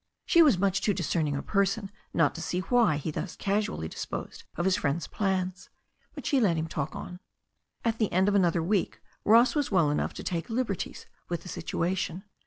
[0.25, 3.87] She was much too discern ing a person not to see why he thus casually
[3.87, 5.69] disposed of his friend's plans.
[6.15, 7.19] But she let him talk on.
[7.85, 11.49] At the end of another week Ross was well enough to take liberties with the
[11.49, 12.23] situation.